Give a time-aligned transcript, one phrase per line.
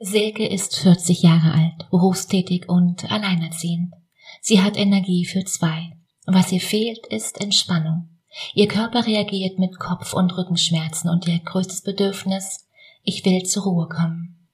[0.00, 3.94] Silke ist 40 Jahre alt, berufstätig und alleinerziehend.
[4.40, 5.90] Sie hat Energie für zwei.
[6.24, 8.08] Was ihr fehlt, ist Entspannung.
[8.54, 12.68] Ihr Körper reagiert mit Kopf- und Rückenschmerzen und ihr größtes Bedürfnis,
[13.02, 14.46] ich will zur Ruhe kommen.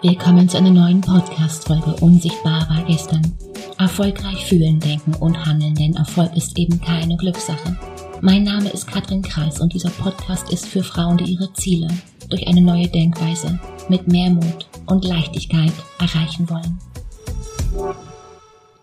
[0.00, 3.36] Willkommen zu einer neuen Podcast-Folge Unsichtbar war gestern.
[3.78, 7.76] Erfolgreich fühlen, denken und handeln, denn Erfolg ist eben keine Glückssache.
[8.22, 11.88] Mein Name ist Katrin Kreis und dieser Podcast ist für Frauen, die ihre Ziele
[12.30, 13.60] durch eine neue Denkweise
[13.92, 16.78] mit mehr Mut und Leichtigkeit erreichen wollen.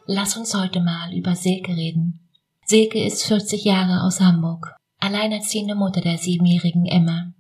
[0.06, 2.30] Lass uns heute mal über Silke reden.
[2.64, 7.34] Silke ist 40 Jahre aus Hamburg, alleinerziehende Mutter der siebenjährigen Emma.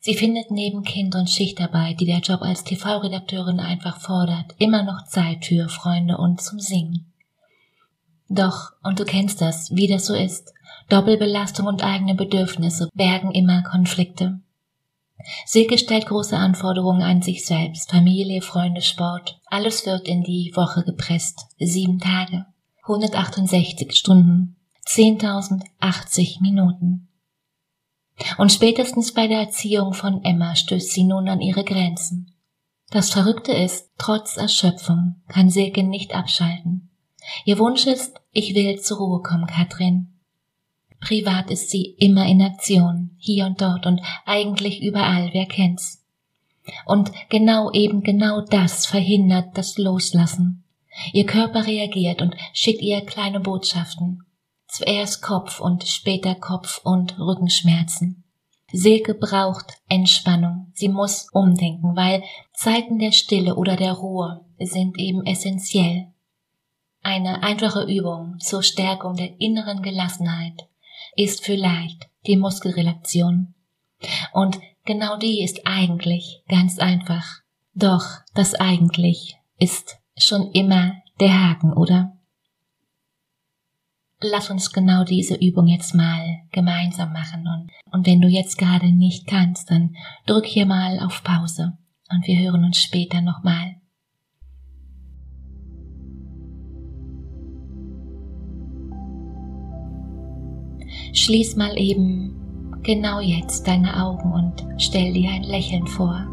[0.00, 5.04] Sie findet neben Kind und Schichtarbeit, die der Job als TV-Redakteurin einfach fordert, immer noch
[5.04, 7.12] Zeit für Freunde und zum Singen.
[8.30, 10.54] Doch, und du kennst das, wie das so ist,
[10.88, 14.40] Doppelbelastung und eigene Bedürfnisse bergen immer Konflikte.
[15.46, 19.40] Silke stellt große Anforderungen an sich selbst, Familie, Freunde, Sport.
[19.46, 21.46] Alles wird in die Woche gepresst.
[21.58, 22.46] Sieben Tage,
[22.82, 27.08] 168 Stunden, 10.080 Minuten.
[28.38, 32.34] Und spätestens bei der Erziehung von Emma stößt sie nun an ihre Grenzen.
[32.90, 36.90] Das Verrückte ist, trotz Erschöpfung kann Silke nicht abschalten.
[37.44, 40.11] Ihr Wunsch ist, ich will zur Ruhe kommen, Katrin.
[41.02, 46.04] Privat ist sie immer in Aktion, hier und dort und eigentlich überall, wer kennt's.
[46.86, 50.62] Und genau eben genau das verhindert das Loslassen.
[51.12, 54.24] Ihr Körper reagiert und schickt ihr kleine Botschaften.
[54.68, 58.22] Zuerst Kopf und später Kopf und Rückenschmerzen.
[58.72, 60.70] Silke braucht Entspannung.
[60.72, 62.22] Sie muss umdenken, weil
[62.54, 66.06] Zeiten der Stille oder der Ruhe sind eben essentiell.
[67.02, 70.68] Eine einfache Übung zur Stärkung der inneren Gelassenheit
[71.16, 73.54] ist vielleicht die Muskelrelaktion.
[74.32, 77.40] Und genau die ist eigentlich ganz einfach.
[77.74, 82.16] Doch das eigentlich ist schon immer der Haken, oder?
[84.20, 88.92] Lass uns genau diese Übung jetzt mal gemeinsam machen und, und wenn du jetzt gerade
[88.92, 89.96] nicht kannst, dann
[90.26, 91.76] drück hier mal auf Pause
[92.08, 93.81] und wir hören uns später nochmal.
[101.14, 106.24] Schließ mal eben genau jetzt deine Augen und stell dir ein Lächeln vor.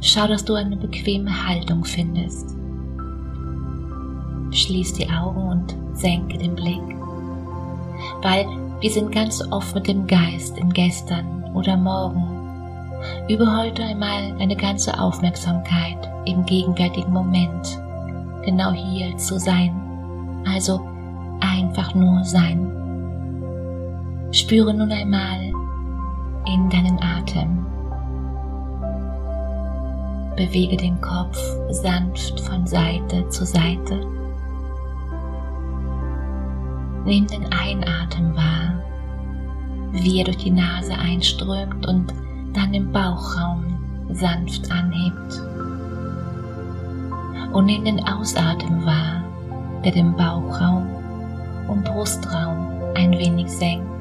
[0.00, 2.56] Schau, dass du eine bequeme Haltung findest.
[4.52, 6.80] Schließ die Augen und senke den Blick,
[8.22, 8.46] weil
[8.80, 12.22] wir sind ganz oft mit dem Geist im Gestern oder Morgen.
[13.28, 17.80] Übe heute einmal eine ganze Aufmerksamkeit im gegenwärtigen Moment,
[18.44, 19.74] genau hier zu sein,
[20.46, 20.80] also
[21.40, 22.81] einfach nur sein.
[24.34, 25.52] Spüre nun einmal
[26.46, 27.66] in deinen Atem.
[30.36, 31.38] Bewege den Kopf
[31.68, 34.00] sanft von Seite zu Seite.
[37.04, 38.82] Nimm den Einatmen wahr,
[39.92, 42.14] wie er durch die Nase einströmt und
[42.54, 43.64] dann im Bauchraum
[44.12, 45.42] sanft anhebt.
[47.52, 49.22] Und nimm den Ausatmen wahr,
[49.84, 50.86] der den Bauchraum
[51.68, 53.91] und Brustraum ein wenig senkt.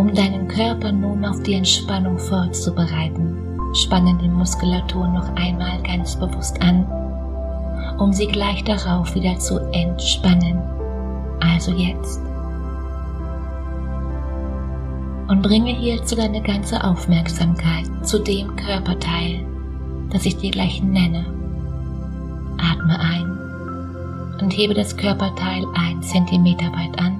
[0.00, 3.36] Um deinen Körper nun auf die Entspannung vorzubereiten,
[3.74, 6.86] spanne die Muskulatur noch einmal ganz bewusst an,
[7.98, 10.58] um sie gleich darauf wieder zu entspannen.
[11.40, 12.18] Also jetzt.
[15.28, 19.44] Und bringe hierzu deine ganze Aufmerksamkeit zu dem Körperteil,
[20.08, 21.26] das ich dir gleich nenne.
[22.56, 27.19] Atme ein und hebe das Körperteil ein Zentimeter weit an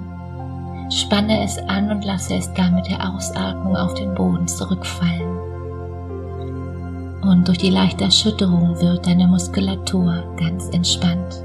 [0.90, 5.38] Spanne es an und lasse es dann mit der Ausatmung auf den Boden zurückfallen.
[7.22, 11.44] Und durch die leichte Erschütterung wird deine Muskulatur ganz entspannt.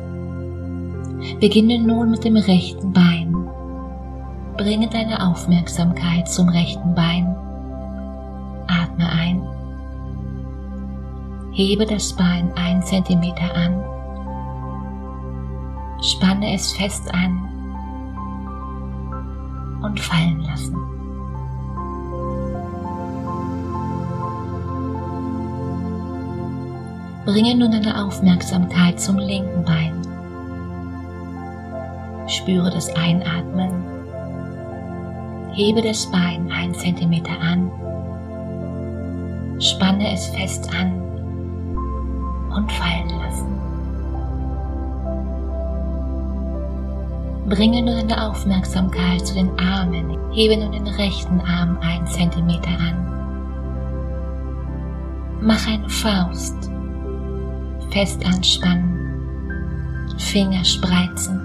[1.39, 3.35] Beginne nun mit dem rechten Bein.
[4.57, 7.35] Bringe deine Aufmerksamkeit zum rechten Bein.
[8.67, 9.43] Atme ein.
[11.51, 13.83] Hebe das Bein ein Zentimeter an.
[16.01, 17.54] Spanne es fest an
[19.95, 20.75] und fallen lassen.
[27.25, 29.93] Bringe nun deine Aufmerksamkeit zum linken Bein.
[32.27, 33.71] Spüre das Einatmen.
[35.53, 37.71] Hebe das Bein ein Zentimeter an.
[39.61, 40.91] Spanne es fest an
[42.53, 43.74] und fallen lassen.
[47.47, 50.17] Bringe nun deine Aufmerksamkeit zu den Armen.
[50.31, 52.95] Hebe nun den rechten Arm einen Zentimeter an.
[55.41, 56.55] Mach eine Faust.
[57.91, 58.97] Fest anspannen.
[60.17, 61.39] Finger spreizen.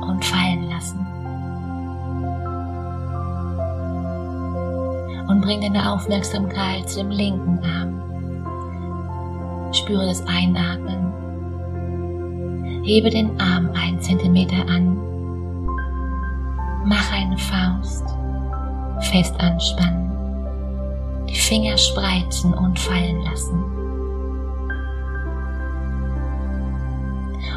[0.00, 1.06] Und fallen lassen.
[5.28, 8.00] Und bring deine Aufmerksamkeit zu dem linken Arm.
[9.74, 11.25] Spüre das Einatmen
[12.86, 14.96] Hebe den Arm ein Zentimeter an.
[16.84, 18.04] Mach eine Faust.
[19.10, 20.08] Fest anspannen.
[21.28, 23.64] Die Finger spreizen und fallen lassen.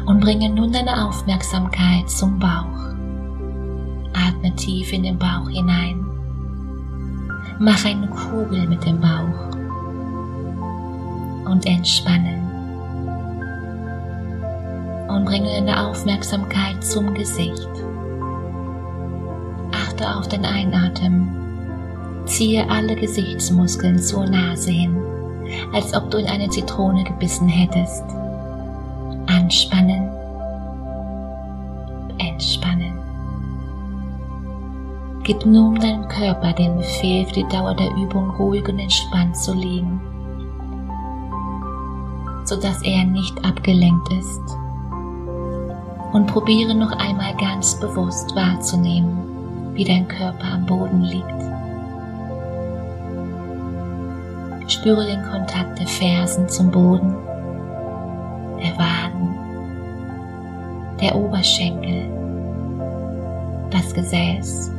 [0.06, 2.96] Und bringe nun deine Aufmerksamkeit zum Bauch.
[4.12, 6.04] Atme tief in den Bauch hinein.
[7.60, 9.56] Mach eine Kugel mit dem Bauch.
[11.48, 12.39] Und entspanne
[15.20, 17.68] und bringe deine Aufmerksamkeit zum Gesicht.
[19.72, 21.28] Achte auf den Einatmen.
[22.24, 24.96] Ziehe alle Gesichtsmuskeln zur Nase hin,
[25.74, 28.04] als ob du in eine Zitrone gebissen hättest.
[29.26, 30.08] Anspannen.
[32.18, 32.98] Entspannen.
[35.24, 39.52] Gib nun deinem Körper den Befehl für die Dauer der Übung ruhig und entspannt zu
[39.52, 40.00] liegen,
[42.44, 44.40] sodass er nicht abgelenkt ist
[46.12, 51.40] und probiere noch einmal ganz bewusst wahrzunehmen, wie dein Körper am Boden liegt.
[54.70, 57.14] Spüre den Kontakt der Fersen zum Boden,
[58.62, 59.34] der Waden,
[61.00, 62.08] der Oberschenkel,
[63.70, 64.72] das Gesäß.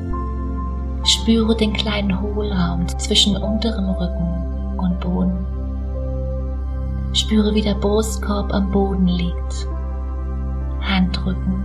[1.04, 5.46] Spüre den kleinen Hohlraum zwischen unterem Rücken und Boden.
[7.14, 9.68] Spüre, wie der Brustkorb am Boden liegt
[10.82, 11.64] Handrücken,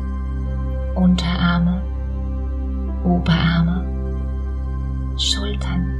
[0.94, 1.82] Unterarme,
[3.04, 3.84] Oberarme,
[5.18, 5.92] Schultern.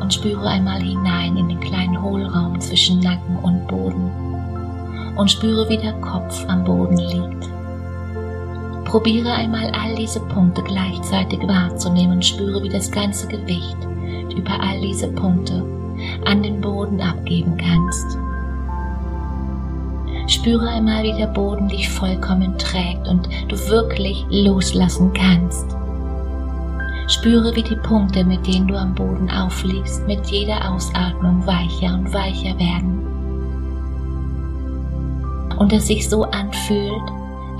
[0.00, 4.10] Und spüre einmal hinein in den kleinen Hohlraum zwischen Nacken und Boden
[5.16, 7.48] und spüre, wie der Kopf am Boden liegt.
[8.84, 13.76] Probiere einmal all diese Punkte gleichzeitig wahrzunehmen und spüre, wie das ganze Gewicht
[14.36, 15.64] über all diese Punkte
[16.24, 18.18] an den Boden abgeben kannst.
[20.26, 25.66] Spüre einmal, wie der Boden dich vollkommen trägt und du wirklich loslassen kannst.
[27.08, 32.12] Spüre, wie die Punkte, mit denen du am Boden aufliegst, mit jeder Ausatmung weicher und
[32.12, 33.06] weicher werden.
[35.56, 37.02] Und es sich so anfühlt,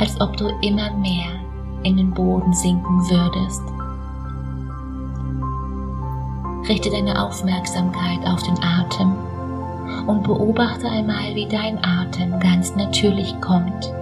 [0.00, 1.28] als ob du immer mehr
[1.84, 3.62] in den Boden sinken würdest.
[6.68, 9.12] Richte deine Aufmerksamkeit auf den Atem
[10.06, 13.92] und beobachte einmal, wie dein Atem ganz natürlich kommt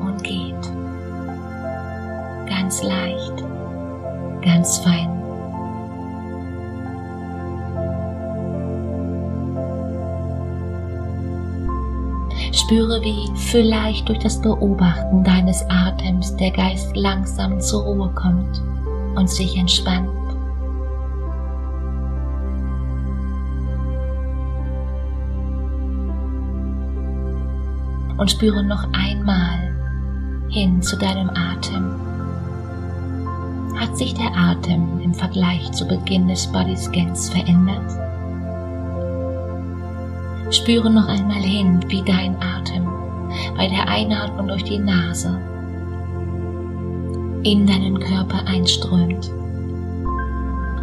[0.00, 0.54] und geht.
[2.48, 3.44] Ganz leicht,
[4.42, 5.20] ganz fein.
[12.52, 18.62] Spüre, wie vielleicht durch das Beobachten deines Atems der Geist langsam zur Ruhe kommt
[19.16, 20.19] und sich entspannt.
[28.20, 29.74] Und spüre noch einmal
[30.50, 31.94] hin zu deinem Atem.
[33.76, 37.90] Hat sich der Atem im Vergleich zu Beginn des Bodyscans verändert?
[40.50, 42.86] Spüre noch einmal hin, wie dein Atem
[43.56, 45.40] bei der Einatmung durch die Nase
[47.42, 49.30] in deinen Körper einströmt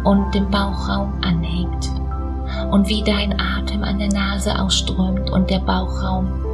[0.02, 1.88] und den Bauchraum anhängt
[2.72, 6.47] und wie dein Atem an der Nase ausströmt und der Bauchraum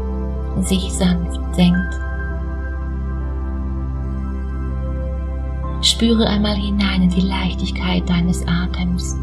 [0.63, 2.01] sich sanft senkt.
[5.83, 9.17] Spüre einmal hinein in die Leichtigkeit deines Atems,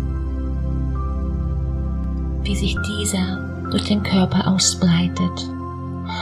[2.43, 5.49] wie sich dieser durch den Körper ausbreitet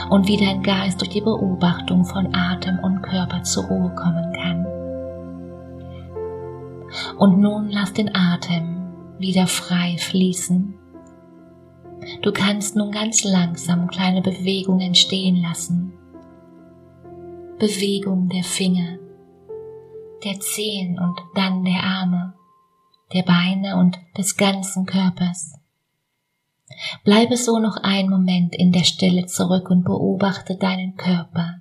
[0.08, 4.66] und wie dein Geist durch die Beobachtung von Atem und Körper zur Ruhe kommen kann.
[7.18, 8.76] Und nun lass den Atem
[9.18, 10.79] wieder frei fließen
[12.22, 15.92] Du kannst nun ganz langsam kleine Bewegungen entstehen lassen.
[17.58, 18.98] Bewegung der Finger,
[20.24, 22.34] der Zehen und dann der Arme,
[23.12, 25.58] der Beine und des ganzen Körpers.
[27.04, 31.60] Bleibe so noch einen Moment in der Stille zurück und beobachte deinen Körper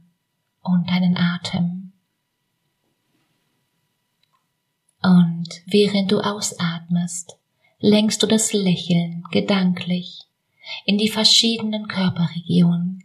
[0.62, 1.92] und deinen Atem.
[5.02, 7.38] Und während du ausatmest,
[7.80, 10.29] lenkst du das Lächeln gedanklich
[10.86, 13.04] in die verschiedenen Körperregionen,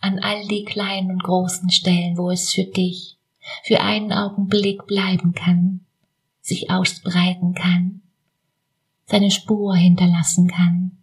[0.00, 3.16] an all die kleinen und großen Stellen, wo es für dich
[3.62, 5.80] für einen Augenblick bleiben kann,
[6.40, 8.02] sich ausbreiten kann,
[9.06, 10.98] seine Spur hinterlassen kann.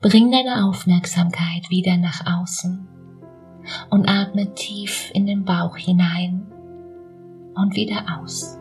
[0.00, 2.88] Bring deine Aufmerksamkeit wieder nach außen
[3.90, 6.46] und atme tief in den Bauch hinein
[7.54, 8.56] und wieder aus.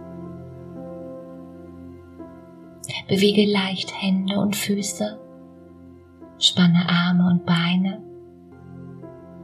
[3.07, 5.19] Bewege leicht Hände und Füße,
[6.39, 8.01] spanne Arme und Beine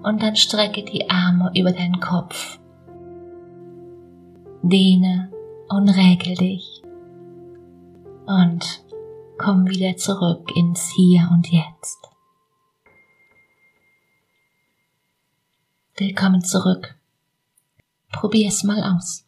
[0.04, 2.60] und dann strecke die Arme über deinen Kopf.
[4.62, 5.32] Dehne
[5.70, 6.82] und räkel dich
[8.25, 8.84] und
[9.38, 12.00] komm wieder zurück ins Hier und Jetzt.
[15.98, 16.96] Willkommen zurück.
[18.12, 19.25] Probier's mal aus.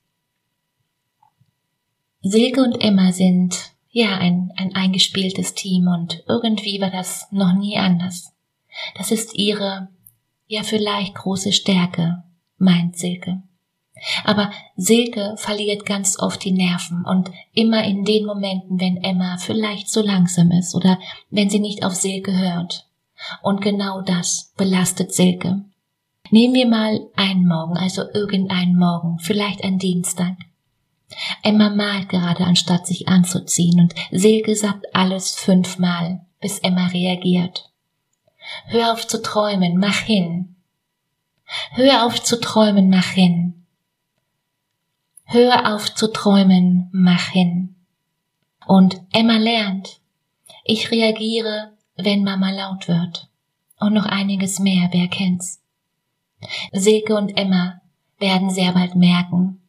[2.22, 7.78] Silke und Emma sind ja ein, ein eingespieltes Team und irgendwie war das noch nie
[7.78, 8.32] anders.
[8.96, 9.90] Das ist ihre,
[10.46, 12.24] ja vielleicht große Stärke,
[12.60, 13.42] meint Silke.
[14.24, 19.90] Aber Silke verliert ganz oft die Nerven und immer in den Momenten, wenn Emma vielleicht
[19.90, 21.00] zu langsam ist oder
[21.32, 22.88] wenn sie nicht auf Silke hört.
[23.42, 25.66] Und genau das belastet Silke.
[26.30, 30.36] Nehmen wir mal einen Morgen, also irgendeinen Morgen, vielleicht ein Dienstag.
[31.42, 37.72] Emma malt gerade, anstatt sich anzuziehen, und Silke sagt alles fünfmal, bis Emma reagiert.
[38.66, 40.56] Hör auf zu träumen, mach hin.
[41.72, 43.66] Hör auf zu träumen, mach hin.
[45.24, 47.76] Hör auf zu träumen, mach hin.
[48.66, 50.02] Und Emma lernt.
[50.64, 53.30] Ich reagiere, wenn Mama laut wird.
[53.80, 55.62] Und noch einiges mehr, wer kennt's.
[56.72, 57.82] Silke und Emma
[58.20, 59.62] werden sehr bald merken,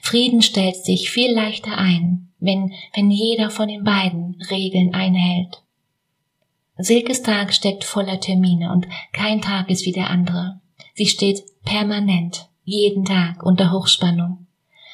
[0.00, 5.62] Frieden stellt sich viel leichter ein, wenn, wenn jeder von den beiden Regeln einhält.
[6.78, 10.60] Silkes Tag steckt voller Termine und kein Tag ist wie der andere.
[10.94, 14.46] Sie steht permanent, jeden Tag unter Hochspannung.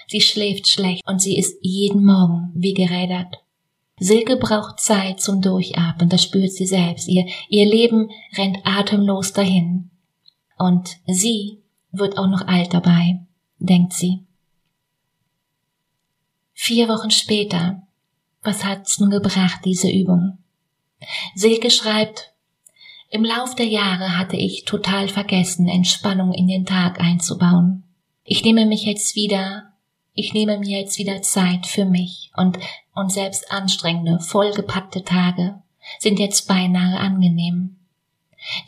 [0.06, 3.42] Sie schläft schlecht und sie ist jeden Morgen wie gerädert.
[3.98, 7.08] Silke braucht Zeit zum Durchatmen, das spürt sie selbst.
[7.08, 9.90] Ihr, ihr Leben rennt atemlos dahin.
[10.58, 11.62] Und sie
[11.92, 13.20] wird auch noch alt dabei,
[13.58, 14.24] denkt sie.
[16.64, 17.82] Vier Wochen später,
[18.44, 20.38] was hat's nun gebracht, diese Übung?
[21.34, 22.34] Silke schreibt,
[23.10, 27.82] im Lauf der Jahre hatte ich total vergessen, Entspannung in den Tag einzubauen.
[28.22, 29.72] Ich nehme mich jetzt wieder,
[30.14, 32.60] ich nehme mir jetzt wieder Zeit für mich und,
[32.94, 35.60] und selbst anstrengende, vollgepackte Tage
[35.98, 37.76] sind jetzt beinahe angenehm.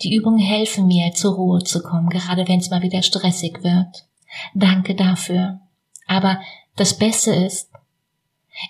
[0.03, 4.09] Die Übungen helfen mir, zur Ruhe zu kommen, gerade wenn es mal wieder stressig wird.
[4.53, 5.61] Danke dafür.
[6.09, 6.41] Aber
[6.75, 7.71] das Beste ist,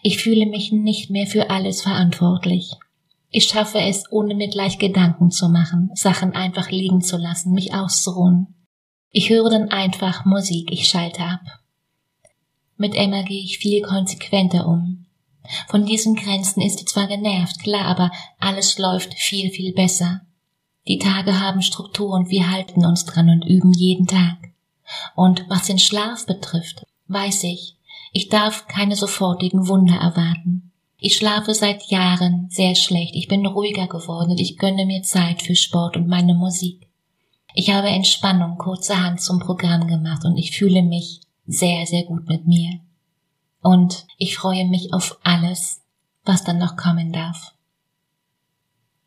[0.02, 2.72] ich fühle mich nicht mehr für alles verantwortlich.
[3.30, 7.74] Ich schaffe es, ohne mir gleich Gedanken zu machen, Sachen einfach liegen zu lassen, mich
[7.74, 8.54] auszuruhen.
[9.10, 11.40] Ich höre dann einfach Musik, ich schalte ab.
[12.76, 15.06] Mit Emma gehe ich viel konsequenter um.
[15.68, 20.22] Von diesen Grenzen ist sie zwar genervt, klar, aber alles läuft viel, viel besser.
[20.86, 24.36] Die Tage haben Struktur und wir halten uns dran und üben jeden Tag.
[25.14, 27.76] Und was den Schlaf betrifft, weiß ich,
[28.14, 30.70] ich darf keine sofortigen Wunder erwarten.
[30.98, 33.16] Ich schlafe seit Jahren sehr schlecht.
[33.16, 36.86] Ich bin ruhiger geworden und ich gönne mir Zeit für Sport und meine Musik.
[37.54, 42.46] Ich habe Entspannung kurzerhand zum Programm gemacht und ich fühle mich sehr, sehr gut mit
[42.46, 42.78] mir.
[43.60, 45.82] Und ich freue mich auf alles,
[46.24, 47.52] was dann noch kommen darf.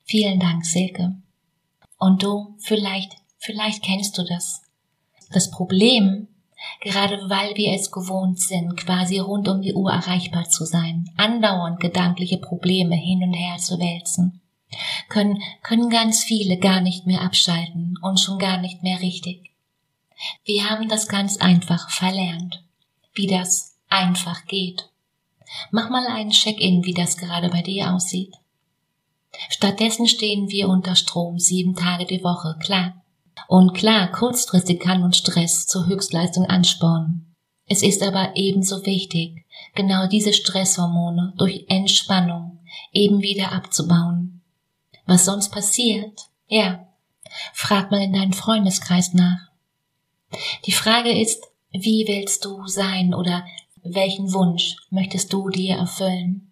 [0.03, 1.15] Vielen Dank, Silke.
[1.97, 4.63] Und du, vielleicht, vielleicht kennst du das.
[5.31, 6.27] Das Problem
[6.81, 11.79] gerade weil wir es gewohnt sind, quasi rund um die Uhr erreichbar zu sein, andauernd
[11.79, 14.41] gedankliche Probleme hin und her zu wälzen,
[15.09, 19.51] können, können ganz viele gar nicht mehr abschalten und schon gar nicht mehr richtig.
[20.45, 22.63] Wir haben das ganz einfach verlernt,
[23.13, 24.89] wie das einfach geht.
[25.71, 28.35] Mach mal einen Check-in, wie das gerade bei dir aussieht.
[29.49, 33.03] Stattdessen stehen wir unter Strom sieben Tage die Woche, klar.
[33.47, 37.35] Und klar, kurzfristig kann uns Stress zur Höchstleistung anspornen.
[37.67, 42.59] Es ist aber ebenso wichtig, genau diese Stresshormone durch Entspannung
[42.91, 44.41] eben wieder abzubauen.
[45.05, 46.29] Was sonst passiert?
[46.47, 46.87] Ja,
[47.53, 49.39] frag mal in deinen Freundeskreis nach.
[50.65, 53.45] Die Frage ist, wie willst du sein oder
[53.83, 56.51] welchen Wunsch möchtest du dir erfüllen?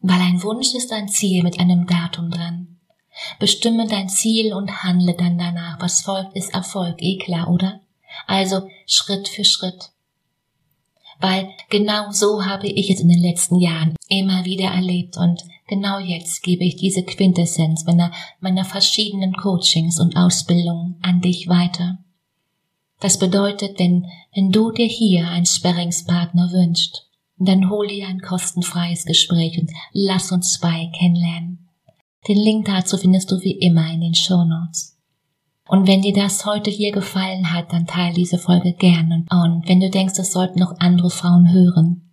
[0.00, 2.71] Weil ein Wunsch ist ein Ziel mit einem Datum dran.
[3.38, 5.80] Bestimme dein Ziel und handle dann danach.
[5.80, 7.80] Was folgt, ist Erfolg, eh klar, oder?
[8.26, 9.90] Also Schritt für Schritt.
[11.22, 15.98] weil genau so habe ich es in den letzten Jahren immer wieder erlebt und genau
[16.00, 21.98] jetzt gebe ich diese Quintessenz meiner, meiner verschiedenen Coachings und Ausbildungen an dich weiter.
[23.00, 29.04] Das bedeutet, wenn, wenn du dir hier einen Sperringspartner wünschst, dann hol dir ein kostenfreies
[29.04, 31.61] Gespräch und lass uns zwei kennenlernen.
[32.28, 34.96] Den Link dazu findest du wie immer in den Show Notes.
[35.66, 39.26] Und wenn dir das heute hier gefallen hat, dann teile diese Folge gern.
[39.30, 42.10] Und wenn du denkst, es sollten noch andere Frauen hören,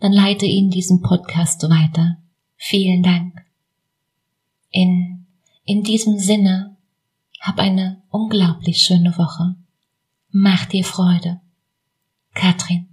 [0.00, 2.16] dann leite ihnen diesen Podcast weiter.
[2.56, 3.44] Vielen Dank.
[4.70, 5.26] In,
[5.64, 6.76] in diesem Sinne,
[7.40, 9.54] hab eine unglaublich schöne Woche.
[10.30, 11.40] Mach dir Freude.
[12.32, 12.88] Katrin.